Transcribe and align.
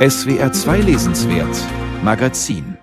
SWR 0.00 0.50
2 0.50 0.80
Lesenswert 0.80 1.54
Magazin 2.02 2.78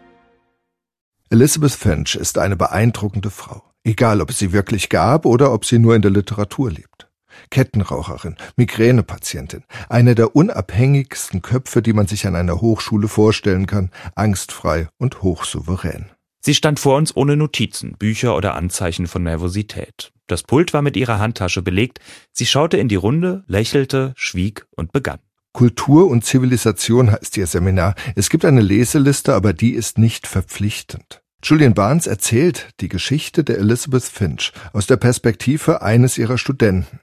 Elizabeth 1.32 1.71
Finch 1.71 2.13
ist 2.13 2.38
eine 2.38 2.55
beeindruckende 2.55 3.32
Frau, 3.32 3.63
egal 3.83 4.22
ob 4.22 4.29
es 4.29 4.38
sie 4.38 4.54
wirklich 4.54 4.90
gab 4.90 5.25
oder 5.25 5.51
ob 5.51 5.66
sie 5.66 5.80
nur 5.80 5.95
in 5.95 6.03
der 6.03 6.11
Literatur 6.11 6.69
lebt. 6.69 7.09
Kettenraucherin, 7.50 8.36
Migränepatientin, 8.55 9.64
eine 9.89 10.14
der 10.14 10.36
unabhängigsten 10.36 11.41
Köpfe, 11.41 11.81
die 11.81 11.93
man 11.93 12.05
sich 12.05 12.27
an 12.27 12.35
einer 12.35 12.61
Hochschule 12.61 13.07
vorstellen 13.07 13.65
kann, 13.65 13.89
angstfrei 14.13 14.88
und 14.99 15.23
hochsouverän. 15.23 16.11
Sie 16.41 16.54
stand 16.54 16.79
vor 16.79 16.97
uns 16.97 17.18
ohne 17.18 17.36
Notizen, 17.36 17.95
Bücher 17.97 18.36
oder 18.36 18.54
Anzeichen 18.54 19.07
von 19.07 19.23
Nervosität. 19.23 20.11
Das 20.27 20.43
Pult 20.43 20.71
war 20.71 20.84
mit 20.84 20.95
ihrer 20.95 21.18
Handtasche 21.18 21.63
belegt, 21.63 21.97
sie 22.31 22.45
schaute 22.45 22.77
in 22.77 22.89
die 22.89 22.95
Runde, 22.95 23.43
lächelte, 23.47 24.13
schwieg 24.15 24.68
und 24.75 24.91
begann. 24.91 25.18
Kultur 25.57 26.07
und 26.07 26.23
Zivilisation 26.23 27.11
heißt 27.11 27.35
ihr 27.35 27.47
Seminar. 27.47 27.95
Es 28.13 28.29
gibt 28.29 28.45
eine 28.45 28.61
Leseliste, 28.61 29.34
aber 29.34 29.53
die 29.53 29.71
ist 29.71 29.98
nicht 29.98 30.27
verpflichtend. 30.27 31.23
Julian 31.41 31.73
Barnes 31.73 32.05
erzählt 32.05 32.67
die 32.79 32.89
Geschichte 32.89 33.43
der 33.43 33.57
Elizabeth 33.57 34.03
Finch 34.03 34.53
aus 34.71 34.85
der 34.85 34.98
Perspektive 34.98 35.81
eines 35.81 36.20
ihrer 36.20 36.38
Studenten. 36.38 36.99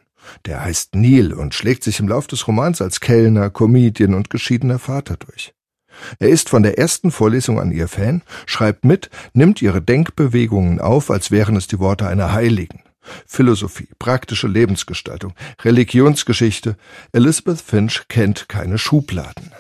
Der 0.46 0.64
heißt 0.64 0.94
Neil 0.94 1.32
und 1.32 1.52
schlägt 1.52 1.82
sich 1.82 1.98
im 1.98 2.06
Lauf 2.06 2.28
des 2.28 2.46
Romans 2.46 2.80
als 2.80 3.00
Kellner, 3.00 3.50
Comedian 3.50 4.14
und 4.14 4.30
geschiedener 4.30 4.78
Vater 4.78 5.16
durch. 5.16 5.52
Er 6.20 6.28
ist 6.28 6.48
von 6.48 6.62
der 6.62 6.78
ersten 6.78 7.10
Vorlesung 7.10 7.58
an 7.58 7.72
ihr 7.72 7.88
Fan, 7.88 8.22
schreibt 8.46 8.84
mit, 8.84 9.10
nimmt 9.32 9.62
ihre 9.62 9.82
Denkbewegungen 9.82 10.78
auf, 10.78 11.10
als 11.10 11.32
wären 11.32 11.56
es 11.56 11.66
die 11.66 11.80
Worte 11.80 12.06
einer 12.06 12.32
Heiligen. 12.32 12.84
Philosophie, 13.26 13.88
praktische 13.98 14.48
Lebensgestaltung, 14.48 15.34
Religionsgeschichte. 15.62 16.76
Elizabeth 17.12 17.60
Finch 17.60 18.08
kennt 18.08 18.48
keine 18.48 18.78
Schubladen. 18.78 19.52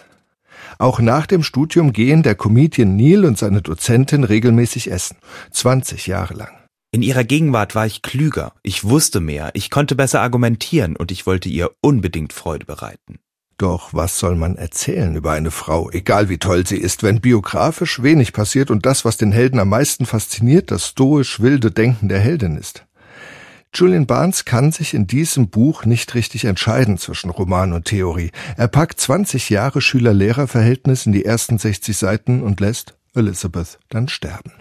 Auch 0.78 1.00
nach 1.00 1.26
dem 1.26 1.42
Studium 1.42 1.92
gehen 1.92 2.22
der 2.22 2.34
Comedian 2.34 2.96
Neil 2.96 3.24
und 3.24 3.38
seine 3.38 3.62
Dozentin 3.62 4.24
regelmäßig 4.24 4.90
essen. 4.90 5.16
20 5.52 6.06
Jahre 6.06 6.34
lang. 6.34 6.52
In 6.90 7.02
ihrer 7.02 7.24
Gegenwart 7.24 7.74
war 7.74 7.86
ich 7.86 8.02
klüger, 8.02 8.52
ich 8.62 8.84
wusste 8.84 9.18
mehr, 9.18 9.50
ich 9.54 9.68
konnte 9.68 9.96
besser 9.96 10.20
argumentieren 10.20 10.94
und 10.94 11.10
ich 11.10 11.26
wollte 11.26 11.48
ihr 11.48 11.72
unbedingt 11.80 12.32
Freude 12.32 12.66
bereiten. 12.66 13.18
Doch 13.58 13.94
was 13.94 14.18
soll 14.18 14.36
man 14.36 14.56
erzählen 14.56 15.14
über 15.14 15.32
eine 15.32 15.50
Frau, 15.50 15.90
egal 15.90 16.28
wie 16.28 16.38
toll 16.38 16.66
sie 16.66 16.76
ist, 16.76 17.02
wenn 17.02 17.20
biografisch 17.20 18.02
wenig 18.02 18.32
passiert 18.32 18.70
und 18.70 18.86
das, 18.86 19.04
was 19.04 19.16
den 19.16 19.32
Helden 19.32 19.60
am 19.60 19.68
meisten 19.68 20.06
fasziniert, 20.06 20.70
das 20.70 20.88
stoisch 20.88 21.40
wilde 21.40 21.70
Denken 21.70 22.08
der 22.08 22.20
Heldin 22.20 22.56
ist? 22.56 22.84
Julian 23.76 24.06
Barnes 24.06 24.44
kann 24.44 24.70
sich 24.70 24.94
in 24.94 25.08
diesem 25.08 25.48
Buch 25.48 25.84
nicht 25.84 26.14
richtig 26.14 26.44
entscheiden 26.44 26.96
zwischen 26.96 27.30
Roman 27.30 27.72
und 27.72 27.86
Theorie. 27.86 28.30
Er 28.56 28.68
packt 28.68 29.00
20 29.00 29.50
Jahre 29.50 29.80
Schüler-Lehrer-Verhältnis 29.80 31.06
in 31.06 31.12
die 31.12 31.24
ersten 31.24 31.58
60 31.58 31.96
Seiten 31.96 32.44
und 32.44 32.60
lässt 32.60 32.94
Elizabeth 33.16 33.80
dann 33.88 34.06
sterben. 34.06 34.52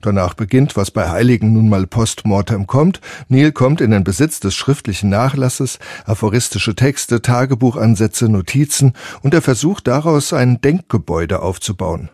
Danach 0.00 0.32
beginnt, 0.32 0.76
was 0.76 0.90
bei 0.90 1.10
Heiligen 1.10 1.52
nun 1.52 1.68
mal 1.68 1.86
postmortem 1.86 2.66
kommt. 2.66 3.02
Neil 3.28 3.52
kommt 3.52 3.82
in 3.82 3.90
den 3.90 4.04
Besitz 4.04 4.40
des 4.40 4.54
schriftlichen 4.54 5.10
Nachlasses, 5.10 5.78
aphoristische 6.06 6.74
Texte, 6.74 7.20
Tagebuchansätze, 7.20 8.30
Notizen 8.30 8.94
und 9.20 9.34
er 9.34 9.42
versucht 9.42 9.86
daraus 9.86 10.32
ein 10.32 10.60
Denkgebäude 10.62 11.42
aufzubauen. 11.42 12.08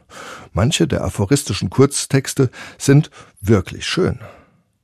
Manche 0.52 0.88
der 0.88 1.04
aphoristischen 1.04 1.70
Kurztexte 1.70 2.50
sind 2.76 3.10
wirklich 3.40 3.86
schön. 3.86 4.18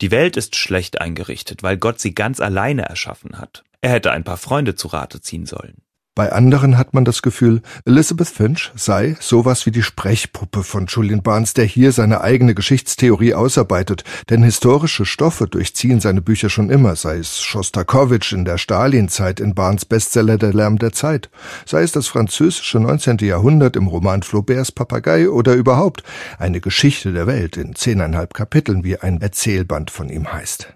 Die 0.01 0.11
Welt 0.11 0.37
ist 0.37 0.57
schlecht 0.57 1.01
eingerichtet, 1.01 1.63
weil 1.63 1.77
Gott 1.77 2.01
sie 2.01 2.15
ganz 2.15 2.41
alleine 2.41 2.83
erschaffen 2.83 3.39
hat. 3.39 3.65
Er 3.81 3.91
hätte 3.91 4.11
ein 4.11 4.25
paar 4.25 4.37
Freunde 4.37 4.75
zu 4.75 4.89
Rate 4.89 5.21
ziehen 5.21 5.47
sollen. 5.47 5.83
Bei 6.17 6.31
anderen 6.31 6.79
hat 6.79 6.95
man 6.95 7.05
das 7.05 7.23
Gefühl, 7.23 7.61
Elizabeth 7.85 8.29
Finch 8.29 8.71
sei 8.77 9.17
sowas 9.19 9.67
wie 9.67 9.73
die 9.73 9.83
Sprechpuppe 9.83 10.63
von 10.63 10.87
Julian 10.87 11.25
Barnes, 11.25 11.55
der 11.55 11.65
hier 11.65 11.91
seine 11.91 12.21
eigene 12.21 12.55
Geschichtstheorie 12.55 13.35
ausarbeitet, 13.35 14.05
denn 14.31 14.45
historische 14.45 15.07
Stoffe 15.07 15.49
durchziehen 15.49 15.99
seine 15.99 16.23
Bücher 16.23 16.51
schon 16.51 16.71
immer, 16.71 16.95
sei 16.95 17.17
es 17.17 17.41
Schostakowitsch 17.41 18.33
in 18.33 18.45
der 18.45 18.59
Stalinzeit 18.59 19.41
in 19.41 19.57
Barnes 19.57 19.87
Bestseller 19.87 20.39
Der 20.39 20.53
Lärm 20.53 20.79
der 20.79 20.93
Zeit, 20.93 21.31
sei 21.67 21.83
es 21.83 21.91
das 21.91 22.07
französische 22.07 22.79
19. 22.79 23.17
Jahrhundert 23.19 23.75
im 23.75 23.89
Roman 23.89 24.23
Flauberts 24.23 24.71
Papagei 24.71 25.29
oder 25.29 25.55
überhaupt 25.55 26.05
eine 26.39 26.61
Geschichte 26.61 27.13
der 27.13 27.27
Welt 27.27 27.57
in 27.57 27.75
zehneinhalb 27.75 28.35
Kapiteln, 28.35 28.85
wie 28.85 28.99
ein 28.99 29.21
Erzählband 29.21 29.91
von 29.91 30.09
ihm 30.11 30.33
heißt. 30.33 30.75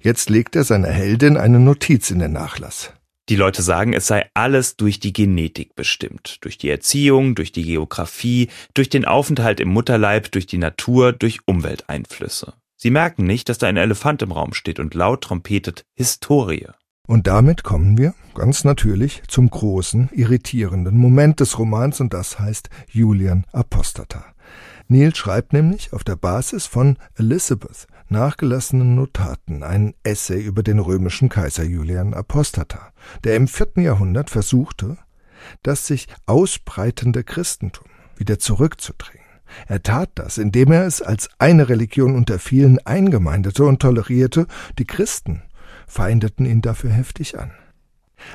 Jetzt 0.00 0.30
legt 0.30 0.56
er 0.56 0.64
seiner 0.64 0.90
Heldin 0.90 1.36
eine 1.36 1.60
Notiz 1.60 2.10
in 2.10 2.18
den 2.18 2.32
Nachlass. 2.32 2.92
Die 3.30 3.36
Leute 3.36 3.62
sagen, 3.62 3.92
es 3.92 4.08
sei 4.08 4.28
alles 4.34 4.76
durch 4.76 4.98
die 4.98 5.12
Genetik 5.12 5.76
bestimmt, 5.76 6.38
durch 6.40 6.58
die 6.58 6.68
Erziehung, 6.68 7.36
durch 7.36 7.52
die 7.52 7.62
Geografie, 7.62 8.48
durch 8.74 8.88
den 8.88 9.04
Aufenthalt 9.04 9.60
im 9.60 9.68
Mutterleib, 9.68 10.32
durch 10.32 10.46
die 10.46 10.58
Natur, 10.58 11.12
durch 11.12 11.38
Umwelteinflüsse. 11.46 12.54
Sie 12.76 12.90
merken 12.90 13.26
nicht, 13.26 13.48
dass 13.48 13.58
da 13.58 13.68
ein 13.68 13.76
Elefant 13.76 14.22
im 14.22 14.32
Raum 14.32 14.52
steht 14.52 14.80
und 14.80 14.94
laut 14.94 15.22
trompetet 15.22 15.84
Historie. 15.94 16.66
Und 17.06 17.28
damit 17.28 17.62
kommen 17.62 17.96
wir, 17.96 18.14
ganz 18.34 18.64
natürlich, 18.64 19.22
zum 19.28 19.48
großen, 19.48 20.10
irritierenden 20.12 20.96
Moment 20.96 21.38
des 21.38 21.56
Romans 21.56 22.00
und 22.00 22.12
das 22.12 22.40
heißt 22.40 22.68
Julian 22.90 23.44
Apostata. 23.52 24.24
Neil 24.90 25.14
schreibt 25.14 25.52
nämlich 25.52 25.92
auf 25.92 26.02
der 26.02 26.16
Basis 26.16 26.66
von 26.66 26.98
Elizabeth 27.14 27.86
nachgelassenen 28.08 28.96
Notaten 28.96 29.62
ein 29.62 29.94
Essay 30.02 30.42
über 30.42 30.64
den 30.64 30.80
römischen 30.80 31.28
Kaiser 31.28 31.62
Julian 31.62 32.12
Apostata, 32.12 32.92
der 33.22 33.36
im 33.36 33.46
vierten 33.46 33.82
Jahrhundert 33.82 34.30
versuchte, 34.30 34.98
das 35.62 35.86
sich 35.86 36.08
ausbreitende 36.26 37.22
Christentum 37.22 37.86
wieder 38.16 38.40
zurückzudrängen. 38.40 39.24
Er 39.68 39.80
tat 39.80 40.10
das, 40.16 40.38
indem 40.38 40.72
er 40.72 40.84
es 40.86 41.00
als 41.00 41.28
eine 41.38 41.68
Religion 41.68 42.16
unter 42.16 42.40
vielen 42.40 42.84
eingemeindete 42.84 43.62
und 43.62 43.80
tolerierte, 43.80 44.48
die 44.76 44.86
Christen 44.86 45.42
feindeten 45.86 46.46
ihn 46.46 46.62
dafür 46.62 46.90
heftig 46.90 47.38
an. 47.38 47.52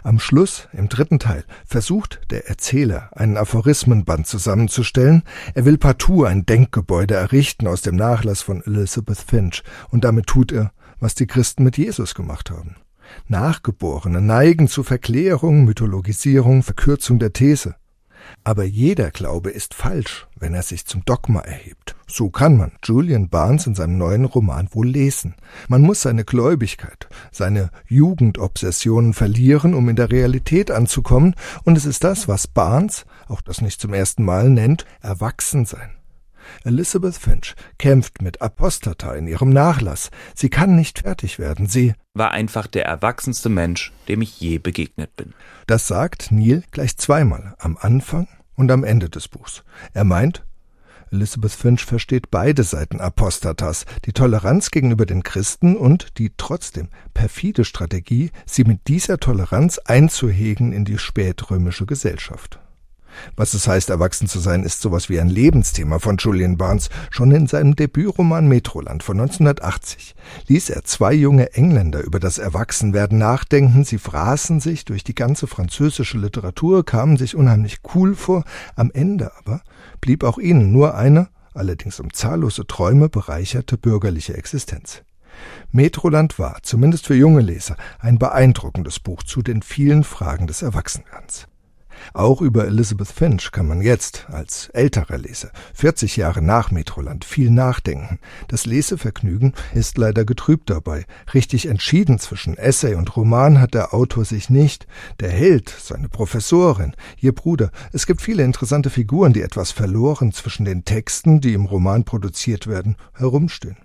Am 0.03 0.19
Schluss, 0.19 0.68
im 0.73 0.90
dritten 0.90 1.19
Teil, 1.19 1.44
versucht 1.66 2.22
der 2.29 2.47
Erzähler, 2.47 3.09
einen 3.13 3.38
Aphorismenband 3.38 4.28
zusammenzustellen. 4.28 5.23
Er 5.53 5.66
will 5.66 5.78
partout 5.78 6.25
ein 6.25 6.46
Denkgebäude 6.46 7.16
errichten 7.16 7.68
aus 7.68 7.81
dem 7.81 7.96
Nachlass 7.96 8.41
von 8.41 8.62
Elizabeth 8.66 9.19
Finch, 9.19 9.63
und 9.90 10.03
damit 10.03 10.28
tut 10.28 10.51
er, 10.51 10.72
was 11.00 11.16
die 11.16 11.28
Christen 11.28 11.63
mit 11.63 11.78
Jesus 11.78 12.16
gemacht 12.16 12.51
haben. 12.51 12.75
Nachgeborene 13.28 14.22
neigen 14.22 14.68
zu 14.68 14.84
Verklärung, 14.84 15.66
Mythologisierung, 15.66 16.63
Verkürzung 16.63 17.19
der 17.19 17.34
These. 17.34 17.75
Aber 18.43 18.63
jeder 18.63 19.11
Glaube 19.11 19.49
ist 19.49 19.73
falsch, 19.73 20.27
wenn 20.37 20.53
er 20.53 20.63
sich 20.63 20.85
zum 20.85 21.03
Dogma 21.05 21.41
erhebt. 21.41 21.95
So 22.07 22.29
kann 22.29 22.57
man 22.57 22.71
Julian 22.83 23.29
Barnes 23.29 23.67
in 23.67 23.75
seinem 23.75 23.97
neuen 23.97 24.25
Roman 24.25 24.69
wohl 24.71 24.87
lesen. 24.87 25.35
Man 25.67 25.81
muss 25.81 26.01
seine 26.01 26.23
Gläubigkeit, 26.23 27.07
seine 27.31 27.71
Jugendobsessionen 27.87 29.13
verlieren, 29.13 29.73
um 29.73 29.89
in 29.89 29.95
der 29.95 30.11
Realität 30.11 30.71
anzukommen, 30.71 31.35
und 31.63 31.77
es 31.77 31.85
ist 31.85 32.03
das, 32.03 32.27
was 32.27 32.47
Barnes, 32.47 33.05
auch 33.27 33.41
das 33.41 33.61
nicht 33.61 33.81
zum 33.81 33.93
ersten 33.93 34.23
Mal 34.23 34.49
nennt, 34.49 34.85
Erwachsensein. 35.01 35.91
Elizabeth 36.63 37.16
Finch 37.16 37.56
kämpft 37.78 38.22
mit 38.22 38.41
Apostata 38.41 39.13
in 39.13 39.28
ihrem 39.28 39.50
Nachlass. 39.50 40.11
Sie 40.33 40.50
kann 40.50 40.75
nicht 40.75 41.00
fertig 41.00 41.39
werden. 41.39 41.67
Sie 41.67 41.94
war 42.13 42.31
einfach 42.31 42.67
der 42.67 42.85
erwachsenste 42.85 43.50
Mensch, 43.50 43.91
dem 44.07 44.22
ich 44.22 44.39
je 44.39 44.57
begegnet 44.57 45.16
bin. 45.16 45.34
Das 45.67 45.88
sagt 45.88 46.31
Neil 46.31 46.63
gleich 46.72 46.97
zweimal, 46.97 47.55
am 47.59 47.78
Anfang 47.79 48.28
und 48.55 48.72
am 48.72 48.84
Ende 48.84 49.09
des 49.09 49.28
Buchs. 49.28 49.63
Er 49.94 50.03
meint, 50.03 50.44
Elizabeth 51.11 51.51
Finch 51.51 51.85
versteht 51.85 52.31
beide 52.31 52.63
Seiten 52.63 53.00
Apostatas, 53.00 53.85
die 54.05 54.13
Toleranz 54.13 54.72
gegenüber 54.72 55.05
den 55.05 55.23
Christen 55.23 55.75
und 55.78 56.17
die 56.17 56.31
trotzdem 56.35 56.89
perfide 57.13 57.63
Strategie, 57.63 58.31
sie 58.45 58.63
mit 58.63 58.88
dieser 58.88 59.17
Toleranz 59.19 59.79
einzuhegen 59.79 60.73
in 60.73 60.84
die 60.84 60.97
spätrömische 60.97 61.85
Gesellschaft. 61.85 62.59
Was 63.35 63.53
es 63.53 63.67
heißt, 63.67 63.90
erwachsen 63.90 64.28
zu 64.28 64.40
sein, 64.40 64.64
ist 64.64 64.82
sowas 64.82 65.09
wie 65.09 65.20
ein 65.20 65.29
Lebensthema 65.29 66.00
von 66.00 66.17
Julian 66.17 66.58
Barnes. 66.58 66.90
Schon 67.12 67.32
in 67.32 67.47
seinem 67.47 67.76
Debütroman 67.76 68.47
Metroland 68.47 69.03
von 69.03 69.20
1980 69.20 70.16
ließ 70.47 70.70
er 70.70 70.84
zwei 70.84 71.14
junge 71.14 71.53
Engländer 71.53 72.02
über 72.02 72.20
das 72.20 72.38
Erwachsenwerden 72.38 73.17
nachdenken. 73.17 73.84
Sie 73.84 73.97
fraßen 73.97 74.59
sich 74.59 74.85
durch 74.85 75.03
die 75.03 75.16
ganze 75.16 75.47
französische 75.47 76.17
Literatur, 76.17 76.85
kamen 76.85 77.17
sich 77.17 77.35
unheimlich 77.35 77.79
cool 77.94 78.16
vor. 78.16 78.44
Am 78.76 78.91
Ende 78.91 79.32
aber 79.38 79.62
blieb 80.02 80.23
auch 80.23 80.38
ihnen 80.38 80.72
nur 80.72 80.96
eine, 80.96 81.29
allerdings 81.53 82.00
um 82.00 82.14
zahllose 82.14 82.67
Träume 82.67 83.09
bereicherte 83.09 83.78
bürgerliche 83.78 84.35
Existenz. 84.35 85.03
Metroland 85.72 86.40
war, 86.40 86.58
zumindest 86.64 87.08
für 87.08 87.16
junge 87.16 87.41
Leser, 87.41 87.76
ein 88.00 88.20
beeindruckendes 88.20 89.00
Buch 89.00 89.23
zu 89.23 89.41
den 89.41 89.62
vielen 89.62 90.03
Fragen 90.03 90.47
des 90.47 90.62
Erwachsenwerdens. 90.62 91.47
Auch 92.13 92.41
über 92.41 92.65
Elizabeth 92.65 93.07
Finch 93.07 93.51
kann 93.51 93.67
man 93.67 93.81
jetzt, 93.81 94.27
als 94.29 94.69
älterer 94.69 95.17
Leser, 95.17 95.51
40 95.73 96.17
Jahre 96.17 96.41
nach 96.41 96.71
Metroland, 96.71 97.25
viel 97.25 97.49
nachdenken. 97.49 98.19
Das 98.47 98.65
Lesevergnügen 98.65 99.53
ist 99.73 99.97
leider 99.97 100.25
getrübt 100.25 100.69
dabei. 100.69 101.05
Richtig 101.33 101.67
entschieden 101.67 102.19
zwischen 102.19 102.57
Essay 102.57 102.95
und 102.95 103.15
Roman 103.15 103.59
hat 103.59 103.73
der 103.73 103.93
Autor 103.93 104.25
sich 104.25 104.49
nicht. 104.49 104.87
Der 105.19 105.31
Held, 105.31 105.69
seine 105.69 106.09
Professorin, 106.09 106.95
ihr 107.19 107.33
Bruder. 107.33 107.71
Es 107.91 108.05
gibt 108.05 108.21
viele 108.21 108.43
interessante 108.43 108.89
Figuren, 108.89 109.33
die 109.33 109.41
etwas 109.41 109.71
verloren 109.71 110.31
zwischen 110.31 110.65
den 110.65 110.85
Texten, 110.85 111.41
die 111.41 111.53
im 111.53 111.65
Roman 111.65 112.03
produziert 112.03 112.67
werden, 112.67 112.95
herumstehen. 113.13 113.77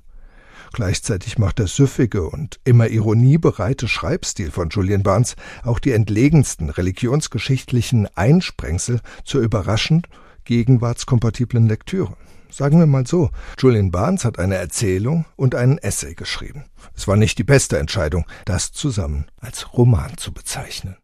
Gleichzeitig 0.72 1.38
macht 1.38 1.58
der 1.58 1.66
süffige 1.66 2.28
und 2.28 2.60
immer 2.64 2.88
ironiebereite 2.88 3.88
Schreibstil 3.88 4.50
von 4.50 4.68
Julian 4.70 5.02
Barnes 5.02 5.36
auch 5.64 5.78
die 5.78 5.92
entlegensten 5.92 6.70
religionsgeschichtlichen 6.70 8.08
Einsprengsel 8.16 9.00
zur 9.24 9.40
überraschend 9.40 10.08
gegenwartskompatiblen 10.44 11.68
Lektüre. 11.68 12.16
Sagen 12.50 12.80
wir 12.80 12.86
mal 12.86 13.06
so, 13.06 13.30
Julian 13.58 13.92
Barnes 13.92 14.24
hat 14.24 14.38
eine 14.38 14.56
Erzählung 14.56 15.24
und 15.36 15.54
einen 15.54 15.78
Essay 15.78 16.14
geschrieben. 16.14 16.64
Es 16.96 17.06
war 17.06 17.16
nicht 17.16 17.38
die 17.38 17.44
beste 17.44 17.78
Entscheidung, 17.78 18.26
das 18.44 18.72
zusammen 18.72 19.26
als 19.40 19.72
Roman 19.74 20.16
zu 20.16 20.32
bezeichnen. 20.32 20.96